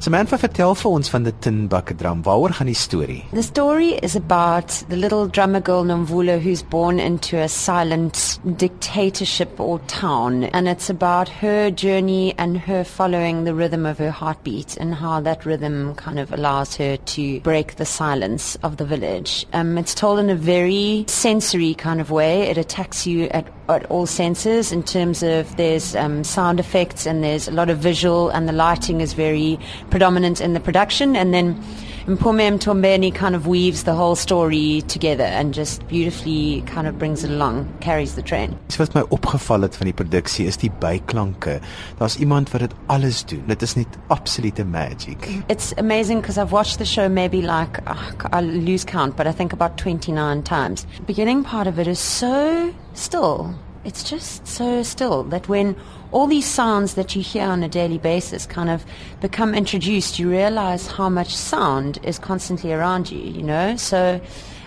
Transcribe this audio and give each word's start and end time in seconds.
Samantha 0.00 0.38
vertel 0.40 0.72
vir 0.80 0.94
ons 0.96 1.10
van 1.12 1.26
die 1.26 1.32
Tin 1.44 1.66
Bucket 1.68 1.98
drum. 2.00 2.22
Waaroor 2.24 2.54
gaan 2.56 2.70
die 2.70 2.74
storie? 2.74 3.18
The 3.34 3.42
story 3.44 3.98
is 4.00 4.14
about 4.16 4.72
the 4.88 4.96
little 4.96 5.28
drummer 5.28 5.60
girl 5.60 5.84
Nomvula 5.84 6.38
who's 6.40 6.62
born 6.62 6.98
into 6.98 7.36
a 7.36 7.48
silent 7.48 8.40
dictatorship 8.56 9.60
or 9.60 9.78
town 9.88 10.44
and 10.54 10.68
it's 10.68 10.88
about 10.88 11.28
her 11.42 11.70
journey 11.70 12.32
and 12.38 12.56
her 12.56 12.82
following 12.82 13.44
the 13.44 13.52
rhythm 13.52 13.84
of 13.84 13.98
her 13.98 14.10
heartbeat 14.10 14.78
and 14.78 14.94
how 14.94 15.20
that 15.20 15.44
rhythm 15.44 15.94
kind 15.96 16.18
of 16.18 16.32
allows 16.32 16.74
her 16.76 16.96
to 16.96 17.38
break 17.40 17.76
the 17.76 17.84
silence 17.84 18.56
of 18.62 18.78
the 18.78 18.86
village. 18.86 19.44
Um, 19.52 19.76
it's 19.76 19.94
told 19.94 20.18
in 20.18 20.30
a 20.30 20.34
very 20.34 21.04
sensory 21.08 21.74
kind 21.74 22.00
of 22.00 22.10
way. 22.10 22.48
It 22.48 22.56
attacks 22.56 23.06
you 23.06 23.28
at 23.32 23.59
at 23.76 23.90
all 23.90 24.06
senses 24.06 24.72
in 24.72 24.82
terms 24.82 25.22
of 25.22 25.56
there's 25.56 25.94
um, 25.96 26.24
sound 26.24 26.60
effects 26.60 27.06
and 27.06 27.22
there's 27.22 27.48
a 27.48 27.52
lot 27.52 27.70
of 27.70 27.78
visual 27.78 28.30
and 28.30 28.48
the 28.48 28.52
lighting 28.52 29.00
is 29.00 29.12
very 29.12 29.58
predominant 29.90 30.40
in 30.40 30.52
the 30.54 30.60
production. 30.60 31.16
And 31.16 31.32
then 31.32 31.62
Mpome 32.06 32.50
Mtombeni 32.50 33.14
kind 33.14 33.34
of 33.34 33.46
weaves 33.46 33.84
the 33.84 33.92
whole 33.92 34.16
story 34.16 34.82
together 34.88 35.24
and 35.24 35.52
just 35.52 35.86
beautifully 35.86 36.62
kind 36.62 36.86
of 36.86 36.98
brings 36.98 37.24
it 37.24 37.30
along, 37.30 37.68
carries 37.80 38.14
the 38.14 38.22
train. 38.22 38.56
Iets 38.66 38.78
wat 38.78 38.94
my 38.94 39.02
opgeval 39.08 39.60
het 39.62 39.76
van 39.76 39.90
die 39.90 39.94
produksie 39.94 40.46
is 40.48 40.56
die 40.56 40.70
byklanke. 40.80 41.58
Daar's 41.98 42.16
iemand 42.16 42.50
wat 42.50 42.60
dit 42.60 42.74
alles 42.86 43.24
doen. 43.24 43.42
Dit 43.46 43.62
is 43.62 43.76
net 43.76 43.98
absolute 44.08 44.64
magic. 44.64 45.28
It's 45.48 45.74
amazing 45.76 46.20
because 46.20 46.40
I've 46.40 46.52
watched 46.52 46.78
the 46.78 46.86
show 46.86 47.08
maybe 47.08 47.42
like 47.42 47.82
oh, 47.86 48.12
I 48.32 48.40
lose 48.40 48.84
count, 48.84 49.16
but 49.16 49.26
I 49.26 49.32
think 49.32 49.52
about 49.52 49.76
29 49.76 50.42
times. 50.42 50.86
The 50.96 51.06
beginning 51.06 51.44
part 51.44 51.66
of 51.66 51.78
it 51.78 51.86
is 51.86 51.98
so 51.98 52.72
still. 52.94 53.54
It's 53.84 54.04
just 54.04 54.46
so 54.46 54.82
still 54.82 55.22
that 55.24 55.48
when 55.48 55.74
all 56.12 56.26
these 56.26 56.46
sounds 56.46 56.94
that 56.94 57.16
you 57.16 57.22
hear 57.22 57.44
on 57.44 57.62
a 57.62 57.68
daily 57.68 57.96
basis 57.96 58.44
kind 58.44 58.68
of 58.68 58.84
become 59.20 59.54
introduced, 59.54 60.18
you 60.18 60.28
realize 60.30 60.86
how 60.86 61.08
much 61.08 61.34
sound 61.34 61.98
is 62.02 62.18
constantly 62.18 62.72
around 62.72 63.10
you, 63.10 63.20
you 63.20 63.42
know? 63.42 63.76
So, 63.76 64.20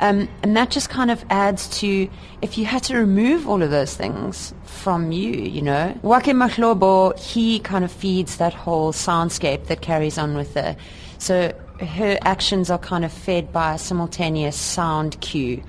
um, 0.00 0.28
and 0.42 0.56
that 0.56 0.70
just 0.70 0.88
kind 0.88 1.10
of 1.10 1.22
adds 1.28 1.68
to 1.80 2.08
if 2.40 2.56
you 2.56 2.64
had 2.64 2.82
to 2.84 2.96
remove 2.96 3.46
all 3.46 3.62
of 3.62 3.70
those 3.70 3.94
things 3.94 4.54
from 4.64 5.12
you, 5.12 5.32
you 5.32 5.60
know. 5.60 5.98
Wake 6.02 6.24
Mahlobo, 6.24 7.18
he 7.18 7.58
kind 7.60 7.84
of 7.84 7.92
feeds 7.92 8.38
that 8.38 8.54
whole 8.54 8.92
soundscape 8.92 9.66
that 9.66 9.82
carries 9.82 10.16
on 10.16 10.34
with 10.34 10.54
the. 10.54 10.76
So 11.18 11.52
her 11.80 12.18
actions 12.22 12.70
are 12.70 12.78
kind 12.78 13.04
of 13.04 13.12
fed 13.12 13.52
by 13.52 13.74
a 13.74 13.78
simultaneous 13.78 14.56
sound 14.56 15.20
cue. 15.20 15.62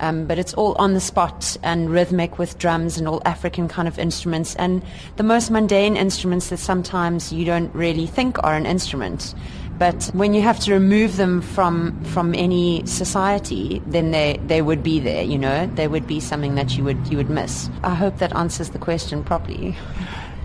Um, 0.00 0.26
but 0.26 0.38
it's 0.38 0.52
all 0.54 0.74
on 0.80 0.94
the 0.94 1.00
spot 1.00 1.56
and 1.62 1.88
rhythmic 1.88 2.36
with 2.38 2.58
drums 2.58 2.98
and 2.98 3.06
all 3.06 3.22
African 3.24 3.68
kind 3.68 3.86
of 3.86 4.00
instruments 4.00 4.56
and 4.56 4.82
the 5.14 5.22
most 5.22 5.48
mundane 5.50 5.96
instruments 5.96 6.48
that 6.48 6.56
sometimes 6.56 7.32
you 7.32 7.44
don't 7.44 7.72
really 7.72 8.06
think 8.06 8.42
are 8.42 8.54
an 8.54 8.66
instrument. 8.66 9.32
But 9.78 10.10
when 10.12 10.34
you 10.34 10.42
have 10.42 10.58
to 10.60 10.72
remove 10.72 11.16
them 11.16 11.40
from 11.40 12.02
from 12.04 12.34
any 12.34 12.84
society, 12.86 13.82
then 13.86 14.10
they, 14.10 14.40
they 14.46 14.60
would 14.60 14.82
be 14.82 15.00
there, 15.00 15.22
you 15.22 15.38
know. 15.38 15.66
They 15.74 15.88
would 15.88 16.06
be 16.06 16.20
something 16.20 16.56
that 16.56 16.76
you 16.76 16.84
would 16.84 17.06
you 17.08 17.16
would 17.16 17.30
miss. 17.30 17.70
I 17.82 17.94
hope 17.94 18.18
that 18.18 18.34
answers 18.34 18.70
the 18.70 18.78
question 18.78 19.24
properly. 19.24 19.76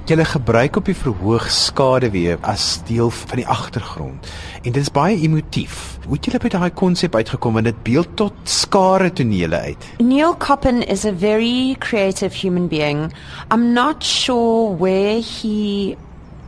Julle 0.07 0.23
gebruik 0.23 0.77
op 0.79 0.87
die 0.87 0.95
verhoog 0.95 1.49
skaduwee 1.51 2.37
as 2.47 2.77
deel 2.87 3.09
van 3.11 3.41
die 3.41 3.47
agtergrond. 3.51 4.29
En 4.61 4.71
dit 4.71 4.79
is 4.79 4.91
baie 4.95 5.17
emotief. 5.19 5.97
Hoe 6.05 6.15
het 6.15 6.29
julle 6.29 6.39
by 6.39 6.51
daai 6.53 6.69
konsep 6.71 7.17
uitgekom 7.19 7.57
want 7.59 7.67
dit 7.67 7.81
beeld 7.83 8.13
tot 8.15 8.37
skare 8.47 9.09
tonele 9.11 9.59
uit? 9.65 9.89
Neil 9.99 10.37
Coppen 10.39 10.79
is 10.87 11.03
a 11.03 11.11
very 11.11 11.75
creative 11.83 12.39
human 12.39 12.69
being. 12.71 13.11
I'm 13.51 13.73
not 13.73 13.99
sure 13.99 14.71
where 14.79 15.19
he 15.19 15.97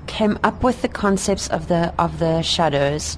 came 0.08 0.40
up 0.48 0.64
with 0.64 0.80
the 0.80 0.88
concepts 0.88 1.52
of 1.52 1.68
the 1.68 1.92
of 1.98 2.16
the 2.24 2.40
shadows. 2.42 3.18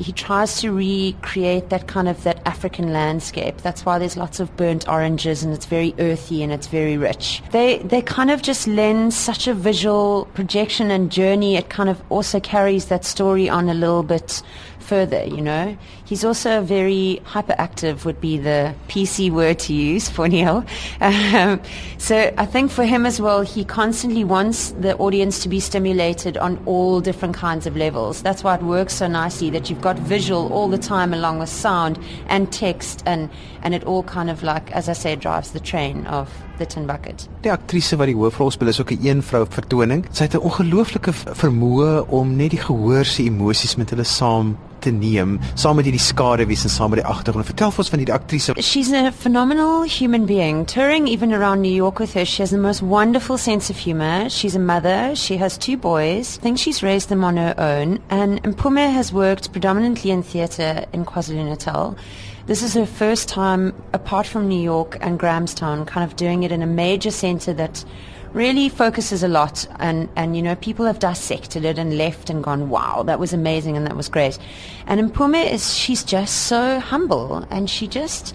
He 0.00 0.12
tries 0.12 0.60
to 0.62 0.72
recreate 0.72 1.68
that 1.68 1.86
kind 1.86 2.08
of 2.08 2.22
that 2.24 2.40
African 2.46 2.90
landscape. 2.90 3.58
That's 3.58 3.84
why 3.84 3.98
there's 3.98 4.16
lots 4.16 4.40
of 4.40 4.56
burnt 4.56 4.88
oranges 4.88 5.42
and 5.42 5.52
it's 5.52 5.66
very 5.66 5.94
earthy 5.98 6.42
and 6.42 6.50
it's 6.50 6.68
very 6.68 6.96
rich. 6.96 7.42
They 7.52 7.78
they 7.78 8.00
kind 8.00 8.30
of 8.30 8.40
just 8.40 8.66
lend 8.66 9.12
such 9.12 9.46
a 9.46 9.52
visual 9.52 10.26
projection 10.32 10.90
and 10.90 11.12
journey. 11.12 11.56
It 11.56 11.68
kind 11.68 11.90
of 11.90 12.02
also 12.08 12.40
carries 12.40 12.86
that 12.86 13.04
story 13.04 13.50
on 13.50 13.68
a 13.68 13.74
little 13.74 14.02
bit 14.02 14.42
further, 14.90 15.22
you 15.24 15.40
know. 15.40 15.76
He's 16.04 16.24
also 16.24 16.62
very 16.62 17.22
hyperactive 17.24 18.04
would 18.04 18.20
be 18.20 18.38
the 18.38 18.74
PC 18.88 19.30
word 19.30 19.60
to 19.60 19.72
use 19.72 20.08
for 20.08 20.28
Neil. 20.28 20.64
Um, 21.00 21.60
so 21.98 22.16
I 22.36 22.46
think 22.46 22.70
for 22.70 22.84
him 22.84 23.06
as 23.06 23.20
well, 23.20 23.42
he 23.42 23.64
constantly 23.64 24.24
wants 24.24 24.72
the 24.72 24.96
audience 24.96 25.42
to 25.42 25.48
be 25.48 25.60
stimulated 25.60 26.36
on 26.36 26.58
all 26.66 27.00
different 27.00 27.34
kinds 27.34 27.66
of 27.66 27.76
levels. 27.76 28.22
That's 28.22 28.42
why 28.44 28.56
it 28.56 28.62
works 28.62 28.94
so 28.94 29.06
nicely 29.06 29.50
that 29.50 29.70
you've 29.70 29.80
got 29.80 29.98
visual 29.98 30.52
all 30.52 30.68
the 30.68 30.78
time 30.78 31.14
along 31.14 31.38
with 31.38 31.48
sound 31.48 31.98
and 32.28 32.52
text 32.52 33.02
and, 33.06 33.30
and 33.62 33.74
it 33.74 33.84
all 33.84 34.02
kind 34.02 34.28
of 34.28 34.42
like, 34.42 34.70
as 34.72 34.88
I 34.88 34.94
say, 34.94 35.16
drives 35.16 35.52
the 35.52 35.60
train 35.60 36.06
of 36.06 36.28
the 36.60 36.66
Tin 36.66 36.86
Bucket. 36.86 37.26
Die 37.42 37.50
aktrise 37.52 37.98
wat 37.98 38.10
die 38.10 38.16
hoofrol 38.16 38.52
speel 38.54 38.70
is 38.70 38.80
ook 38.80 38.92
'n 38.92 39.06
een 39.06 39.22
vrou 39.22 39.46
vertoning. 39.48 40.06
Sy 40.12 40.22
het 40.28 40.34
'n 40.34 40.46
ongelooflike 40.48 41.12
vermoë 41.12 42.06
om 42.08 42.36
net 42.36 42.50
die 42.50 42.60
gehoor 42.60 43.04
se 43.04 43.22
emosies 43.22 43.76
met 43.76 43.90
hulle 43.90 44.04
saam 44.04 44.56
te 44.80 44.90
neem 44.90 45.38
saam 45.54 45.76
met 45.78 45.86
hierdie 45.88 46.02
skaduwees 46.02 46.64
en 46.66 46.72
saam 46.72 46.94
met 46.94 47.02
die 47.02 47.08
agtergrond. 47.08 47.46
Vertel 47.46 47.72
vir 47.74 47.84
ons 47.84 47.92
van 47.92 48.02
hierdie 48.02 48.16
aktrise. 48.16 48.54
She's 48.60 48.92
a 48.92 49.10
phenomenal 49.12 49.84
human 49.84 50.26
being. 50.26 50.66
Touring 50.66 51.08
even 51.08 51.32
around 51.32 51.62
New 51.62 51.74
York 51.74 51.98
with 51.98 52.14
her, 52.14 52.24
she 52.24 52.42
has 52.42 52.50
the 52.50 52.58
most 52.58 52.82
wonderful 52.82 53.38
sense 53.38 53.70
of 53.70 53.76
humor. 53.76 54.28
She's 54.28 54.54
a 54.54 54.58
mother. 54.58 55.14
She 55.14 55.36
has 55.38 55.58
two 55.58 55.76
boys. 55.76 56.38
I 56.38 56.42
think 56.42 56.58
she's 56.58 56.82
raised 56.82 57.08
them 57.08 57.24
on 57.24 57.36
her 57.36 57.54
own. 57.58 58.00
And 58.10 58.42
Mpume 58.42 58.92
has 58.92 59.12
worked 59.12 59.52
predominantly 59.52 60.10
in 60.10 60.22
theatre 60.22 60.86
in 60.92 61.04
KwaZulu-Natal. 61.04 61.96
This 62.46 62.62
is 62.62 62.74
her 62.74 62.86
first 62.86 63.28
time, 63.28 63.74
apart 63.92 64.26
from 64.26 64.48
New 64.48 64.60
York 64.60 64.96
and 65.00 65.18
Grahamstown, 65.18 65.84
kind 65.86 66.10
of 66.10 66.16
doing 66.16 66.42
it 66.42 66.50
in 66.50 66.62
a 66.62 66.66
major 66.66 67.10
centre 67.10 67.52
that 67.52 67.84
really 68.32 68.68
focuses 68.68 69.22
a 69.22 69.28
lot 69.28 69.66
and, 69.78 70.08
and 70.16 70.36
you 70.36 70.42
know 70.42 70.54
people 70.56 70.86
have 70.86 71.00
dissected 71.00 71.64
it 71.64 71.78
and 71.78 71.98
left 71.98 72.30
and 72.30 72.44
gone 72.44 72.68
wow 72.68 73.02
that 73.02 73.18
was 73.18 73.32
amazing 73.32 73.76
and 73.76 73.86
that 73.86 73.96
was 73.96 74.08
great. 74.08 74.38
And 74.86 75.12
Mpume 75.12 75.50
is 75.50 75.74
she's 75.74 76.04
just 76.04 76.46
so 76.46 76.80
humble 76.80 77.46
and 77.50 77.68
she 77.68 77.86
just 77.88 78.34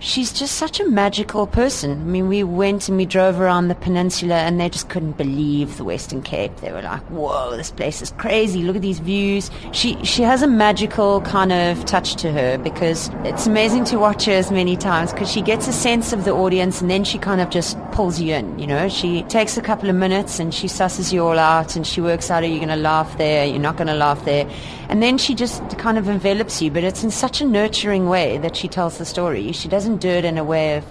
she's 0.00 0.32
just 0.32 0.56
such 0.56 0.80
a 0.80 0.88
magical 0.88 1.46
person. 1.46 1.92
I 1.92 2.04
mean, 2.04 2.28
we 2.28 2.42
went 2.42 2.88
and 2.88 2.96
we 2.96 3.04
drove 3.04 3.38
around 3.38 3.68
the 3.68 3.74
peninsula 3.74 4.36
and 4.36 4.58
they 4.58 4.68
just 4.68 4.88
couldn't 4.88 5.16
believe 5.16 5.76
the 5.76 5.84
Western 5.84 6.22
Cape. 6.22 6.56
They 6.56 6.72
were 6.72 6.82
like, 6.82 7.02
whoa, 7.10 7.56
this 7.56 7.70
place 7.70 8.02
is 8.02 8.10
crazy. 8.12 8.62
Look 8.62 8.76
at 8.76 8.82
these 8.82 8.98
views. 8.98 9.50
She, 9.72 10.02
she 10.04 10.22
has 10.22 10.42
a 10.42 10.46
magical 10.46 11.20
kind 11.20 11.52
of 11.52 11.84
touch 11.84 12.16
to 12.16 12.32
her 12.32 12.58
because 12.58 13.10
it's 13.24 13.46
amazing 13.46 13.84
to 13.86 13.98
watch 13.98 14.24
her 14.24 14.32
as 14.32 14.50
many 14.50 14.76
times 14.76 15.12
because 15.12 15.30
she 15.30 15.42
gets 15.42 15.68
a 15.68 15.72
sense 15.72 16.12
of 16.12 16.24
the 16.24 16.32
audience 16.32 16.80
and 16.80 16.90
then 16.90 17.04
she 17.04 17.18
kind 17.18 17.40
of 17.40 17.50
just 17.50 17.78
pulls 17.92 18.20
you 18.20 18.34
in, 18.34 18.58
you 18.58 18.66
know. 18.66 18.88
She 18.88 19.22
takes 19.24 19.56
a 19.56 19.62
couple 19.62 19.90
of 19.90 19.96
minutes 19.96 20.40
and 20.40 20.52
she 20.54 20.66
susses 20.66 21.12
you 21.12 21.24
all 21.24 21.38
out 21.38 21.76
and 21.76 21.86
she 21.86 22.00
works 22.00 22.30
out, 22.30 22.42
are 22.42 22.46
you 22.46 22.56
going 22.56 22.68
to 22.68 22.76
laugh 22.76 23.18
there? 23.18 23.44
You're 23.44 23.58
not 23.58 23.76
going 23.76 23.88
to 23.88 23.94
laugh 23.94 24.24
there. 24.24 24.50
And 24.88 25.00
then 25.00 25.18
she 25.18 25.36
just 25.36 25.78
kind 25.78 25.98
of 25.98 26.08
envelops 26.08 26.60
you, 26.60 26.70
but 26.70 26.82
it's 26.82 27.04
in 27.04 27.12
such 27.12 27.40
a 27.40 27.44
nurturing 27.44 28.08
way 28.08 28.38
that 28.38 28.56
she 28.56 28.66
tells 28.66 28.98
the 28.98 29.04
story. 29.04 29.52
She 29.52 29.68
doesn't 29.68 29.89
do 29.98 30.08
it 30.08 30.24
in 30.24 30.38
a 30.38 30.44
way 30.44 30.76
of 30.76 30.84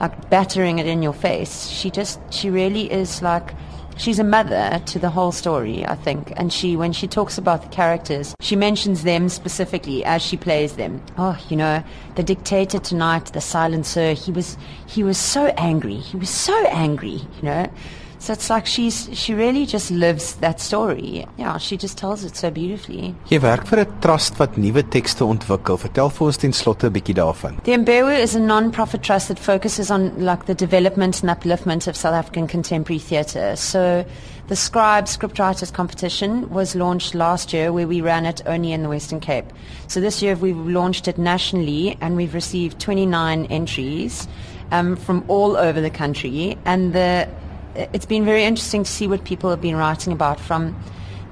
like 0.00 0.30
battering 0.30 0.78
it 0.78 0.86
in 0.86 1.02
your 1.02 1.12
face. 1.12 1.68
She 1.68 1.90
just, 1.90 2.18
she 2.32 2.48
really 2.48 2.90
is 2.90 3.20
like, 3.20 3.54
she's 3.98 4.18
a 4.18 4.24
mother 4.24 4.80
to 4.86 4.98
the 4.98 5.10
whole 5.10 5.30
story, 5.30 5.84
I 5.86 5.94
think. 5.94 6.32
And 6.36 6.52
she, 6.52 6.74
when 6.74 6.92
she 6.92 7.06
talks 7.06 7.36
about 7.36 7.62
the 7.62 7.68
characters, 7.68 8.34
she 8.40 8.56
mentions 8.56 9.02
them 9.02 9.28
specifically 9.28 10.02
as 10.04 10.22
she 10.22 10.38
plays 10.38 10.76
them. 10.76 11.02
Oh, 11.18 11.38
you 11.50 11.56
know, 11.56 11.84
the 12.14 12.22
dictator 12.22 12.78
tonight, 12.78 13.26
the 13.26 13.42
silencer, 13.42 14.14
he 14.14 14.32
was, 14.32 14.56
he 14.86 15.04
was 15.04 15.18
so 15.18 15.48
angry. 15.58 15.96
He 15.96 16.16
was 16.16 16.30
so 16.30 16.56
angry, 16.68 17.20
you 17.36 17.42
know. 17.42 17.70
So 18.20 18.34
it's 18.34 18.50
like 18.50 18.66
she's 18.66 19.08
she 19.14 19.32
really 19.32 19.64
just 19.64 19.90
lives 19.90 20.34
that 20.36 20.60
story. 20.60 21.26
Yeah, 21.38 21.56
she 21.56 21.78
just 21.78 21.96
tells 21.96 22.22
it 22.22 22.36
so 22.36 22.50
beautifully. 22.50 23.14
Jy 23.30 23.38
werk 23.40 23.64
vir 23.64 23.80
'n 23.80 24.00
trust 24.04 24.36
wat 24.38 24.58
nuwe 24.60 24.82
tekste 24.84 25.24
ontwikkel. 25.24 25.78
Vertel 25.80 26.10
vir 26.10 26.26
ons 26.26 26.36
ten 26.36 26.52
slotte 26.52 26.84
'n 26.84 26.92
bietjie 26.92 27.14
daarvan. 27.16 27.56
The 27.64 27.78
Mbewu 27.78 28.12
is 28.12 28.34
a 28.34 28.38
non-profit 28.38 29.02
trust 29.02 29.28
that 29.28 29.38
focuses 29.38 29.90
on 29.90 30.12
like 30.18 30.44
the 30.44 30.54
development 30.54 31.22
and 31.22 31.30
upliftment 31.30 31.88
of 31.88 31.96
South 31.96 32.12
African 32.12 32.46
contemporary 32.46 33.00
theatre. 33.00 33.56
So 33.56 34.04
the 34.48 34.56
Scribe 34.56 35.06
Scriptwriters 35.06 35.72
competition 35.72 36.50
was 36.50 36.74
launched 36.74 37.14
last 37.14 37.54
year 37.54 37.72
where 37.72 37.88
we 37.88 38.02
ran 38.02 38.26
it 38.26 38.42
only 38.44 38.72
in 38.72 38.82
the 38.82 38.90
Western 38.90 39.20
Cape. 39.20 39.46
So 39.86 39.98
this 39.98 40.20
year 40.20 40.36
we've 40.36 40.66
launched 40.66 41.08
it 41.08 41.16
nationally 41.16 41.96
and 42.02 42.16
we've 42.16 42.34
received 42.34 42.78
29 42.80 43.46
entries 43.46 44.28
um, 44.72 44.96
from 44.96 45.24
all 45.28 45.56
over 45.56 45.80
the 45.80 45.88
country 45.88 46.58
and 46.66 46.92
the 46.92 47.26
it's 47.74 48.06
been 48.06 48.24
very 48.24 48.44
interesting 48.44 48.84
to 48.84 48.90
see 48.90 49.06
what 49.06 49.24
people 49.24 49.50
have 49.50 49.60
been 49.60 49.76
writing 49.76 50.12
about 50.12 50.40
from 50.40 50.76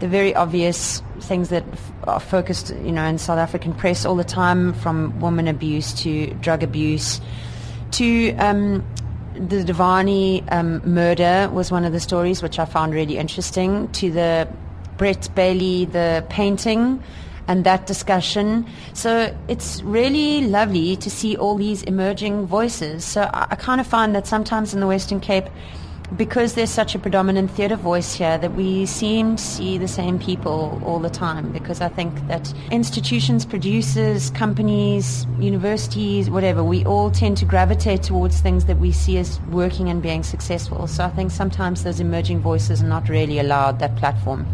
the 0.00 0.08
very 0.08 0.34
obvious 0.34 1.02
things 1.20 1.48
that 1.48 1.64
are 2.04 2.20
focused, 2.20 2.70
you 2.84 2.92
know, 2.92 3.04
in 3.04 3.18
South 3.18 3.38
African 3.38 3.74
press 3.74 4.04
all 4.04 4.14
the 4.14 4.24
time, 4.24 4.72
from 4.74 5.18
woman 5.20 5.48
abuse 5.48 5.92
to 6.02 6.32
drug 6.34 6.62
abuse, 6.62 7.20
to 7.92 8.34
um, 8.36 8.84
the 9.34 9.64
Dewani 9.64 10.44
um, 10.52 10.80
murder 10.84 11.48
was 11.52 11.70
one 11.70 11.84
of 11.84 11.92
the 11.92 12.00
stories 12.00 12.42
which 12.42 12.58
I 12.58 12.64
found 12.64 12.94
really 12.94 13.18
interesting. 13.18 13.88
To 13.92 14.10
the 14.10 14.48
Brett 14.96 15.28
Bailey 15.34 15.84
the 15.86 16.24
painting 16.28 17.02
and 17.46 17.64
that 17.64 17.86
discussion. 17.86 18.66
So 18.92 19.34
it's 19.48 19.82
really 19.82 20.42
lovely 20.42 20.96
to 20.96 21.10
see 21.10 21.36
all 21.36 21.56
these 21.56 21.82
emerging 21.84 22.46
voices. 22.46 23.04
So 23.04 23.22
I, 23.32 23.48
I 23.50 23.56
kind 23.56 23.80
of 23.80 23.86
find 23.86 24.14
that 24.14 24.26
sometimes 24.26 24.74
in 24.74 24.80
the 24.80 24.86
Western 24.86 25.20
Cape, 25.20 25.46
because 26.16 26.54
there's 26.54 26.70
such 26.70 26.94
a 26.94 26.98
predominant 26.98 27.50
theatre 27.50 27.76
voice 27.76 28.14
here 28.14 28.38
that 28.38 28.54
we 28.54 28.86
seem 28.86 29.36
to 29.36 29.42
see 29.42 29.78
the 29.78 29.88
same 29.88 30.18
people 30.18 30.80
all 30.84 30.98
the 30.98 31.10
time 31.10 31.52
because 31.52 31.80
I 31.80 31.88
think 31.88 32.26
that 32.28 32.52
institutions, 32.70 33.44
producers, 33.44 34.30
companies, 34.30 35.26
universities, 35.38 36.30
whatever, 36.30 36.64
we 36.64 36.84
all 36.84 37.10
tend 37.10 37.36
to 37.38 37.44
gravitate 37.44 38.02
towards 38.02 38.40
things 38.40 38.64
that 38.64 38.78
we 38.78 38.90
see 38.92 39.18
as 39.18 39.40
working 39.50 39.88
and 39.88 40.02
being 40.02 40.22
successful. 40.22 40.86
So 40.86 41.04
I 41.04 41.10
think 41.10 41.30
sometimes 41.30 41.84
those 41.84 42.00
emerging 42.00 42.40
voices 42.40 42.82
are 42.82 42.88
not 42.88 43.08
really 43.08 43.38
allowed 43.38 43.78
that 43.80 43.96
platform. 43.96 44.46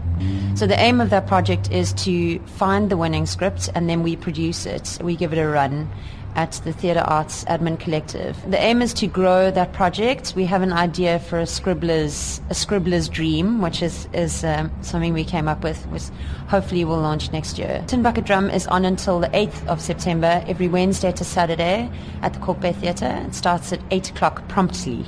So 0.55 0.67
the 0.67 0.79
aim 0.79 1.01
of 1.01 1.11
that 1.11 1.27
project 1.27 1.73
is 1.73 1.93
to 2.05 2.39
find 2.41 2.89
the 2.89 2.97
winning 2.97 3.27
script 3.27 3.69
and 3.75 3.91
then 3.91 4.03
we 4.03 4.15
produce 4.17 4.65
it. 4.65 4.99
We 5.03 5.17
give 5.17 5.33
it 5.33 5.39
a 5.39 5.47
run 5.49 5.91
at 6.35 6.53
the 6.65 6.73
Theatre 6.73 7.01
Arts 7.01 7.45
Admin 7.45 7.79
Collective. 7.79 8.37
The 8.51 8.61
aim 8.61 8.83
is 8.83 8.95
to 8.95 9.07
grow 9.07 9.51
that 9.51 9.73
project. 9.73 10.35
We 10.37 10.45
have 10.47 10.63
an 10.63 10.73
idea 10.73 11.19
for 11.19 11.39
a 11.39 11.47
scribbler's 11.47 12.41
a 12.51 12.55
scribbler's 12.55 13.09
dream, 13.09 13.61
which 13.61 13.83
is 13.83 14.09
is 14.13 14.45
um, 14.45 14.71
something 14.83 15.13
we 15.13 15.25
came 15.25 15.49
up 15.49 15.63
with. 15.63 15.83
Which 15.87 16.05
hopefully 16.49 16.85
will 16.85 16.99
launch 16.99 17.33
next 17.33 17.59
year. 17.59 17.85
Tin 17.87 18.03
Bucket 18.03 18.25
Drum 18.25 18.51
is 18.51 18.67
on 18.67 18.85
until 18.85 19.21
the 19.21 19.29
8th 19.29 19.67
of 19.67 19.81
September, 19.81 20.45
every 20.47 20.69
Wednesday 20.69 21.13
to 21.13 21.25
Saturday 21.25 21.91
at 22.23 22.33
the 22.33 22.55
Bay 22.55 22.73
Theatre. 22.73 23.25
It 23.27 23.35
starts 23.35 23.73
at 23.73 23.81
8 23.91 24.11
o'clock 24.11 24.47
promptly. 24.49 25.05